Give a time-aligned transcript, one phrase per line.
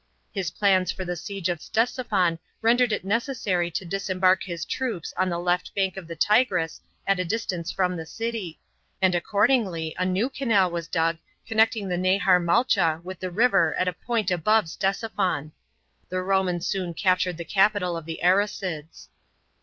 [0.33, 5.29] His plans for the siege of Ctesiphon rendered it necessary to disembark his troops on
[5.29, 8.59] the left bank of the Tigris at a distance from the city,
[8.99, 13.87] and accordingly a new canal was dug connecting the Nahnr malcha with the river at
[13.87, 15.51] a point above Ctesiphon.
[16.09, 19.07] The Romans soon captured the capital of the Arsacids.